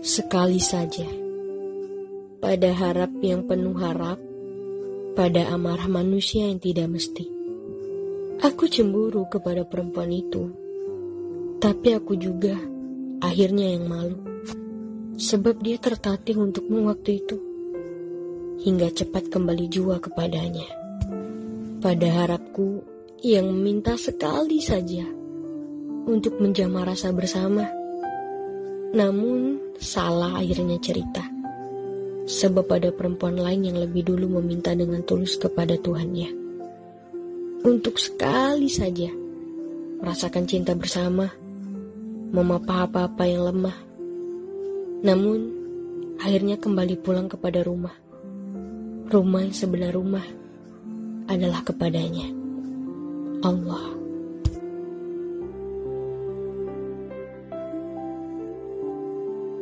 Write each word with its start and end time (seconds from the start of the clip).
Sekali 0.00 0.62
saja. 0.62 1.06
Pada 2.38 2.70
harap 2.70 3.10
yang 3.18 3.44
penuh 3.50 3.74
harap, 3.76 4.16
pada 5.18 5.50
amarah 5.50 5.90
manusia 5.90 6.46
yang 6.46 6.62
tidak 6.62 6.86
mesti. 6.86 7.26
Aku 8.38 8.70
cemburu 8.70 9.26
kepada 9.26 9.66
perempuan 9.66 10.14
itu, 10.14 10.46
tapi 11.58 11.98
aku 11.98 12.14
juga 12.14 12.54
akhirnya 13.18 13.74
yang 13.74 13.90
malu. 13.90 14.18
Sebab 15.18 15.58
dia 15.58 15.74
tertatih 15.82 16.38
untukmu 16.38 16.86
waktu 16.86 17.18
itu, 17.18 17.36
hingga 18.62 18.94
cepat 18.94 19.26
kembali 19.34 19.66
jua 19.66 19.98
kepadanya. 19.98 20.70
Pada 21.82 22.06
harapku 22.22 22.86
yang 23.26 23.50
meminta 23.50 23.98
sekali 23.98 24.62
saja 24.62 25.02
untuk 26.06 26.38
menjamah 26.38 26.94
rasa 26.94 27.10
bersama. 27.10 27.66
Namun 28.96 29.60
salah 29.76 30.40
akhirnya 30.40 30.80
cerita. 30.80 31.20
Sebab 32.28 32.68
ada 32.72 32.92
perempuan 32.92 33.40
lain 33.40 33.72
yang 33.72 33.78
lebih 33.80 34.04
dulu 34.04 34.40
meminta 34.40 34.72
dengan 34.76 35.00
tulus 35.04 35.36
kepada 35.40 35.76
Tuhannya. 35.80 36.28
Untuk 37.64 37.96
sekali 38.00 38.68
saja 38.68 39.08
merasakan 39.98 40.44
cinta 40.44 40.72
bersama, 40.76 41.28
memapa 42.32 42.84
apa-apa 42.84 43.24
yang 43.24 43.48
lemah. 43.48 43.76
Namun, 45.04 45.40
akhirnya 46.20 46.60
kembali 46.60 47.00
pulang 47.00 47.28
kepada 47.28 47.64
rumah. 47.64 47.96
Rumah 49.08 49.40
yang 49.44 49.56
sebenar 49.56 49.96
rumah 49.96 50.24
adalah 51.28 51.60
kepadanya. 51.64 52.28
Allah. 53.44 54.07